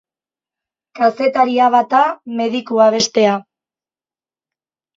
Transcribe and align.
Kazetaria 0.99 1.67
bata, 1.75 2.01
medikua 2.41 2.89
bestea. 2.99 3.39